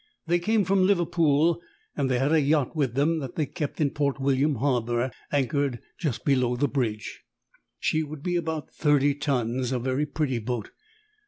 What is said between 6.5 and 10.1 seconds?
the bridge. She would be about thirty tons a very